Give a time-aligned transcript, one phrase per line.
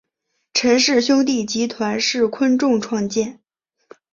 [0.55, 1.99] 陈氏兄弟集团
[2.31, 3.39] 昆仲创建。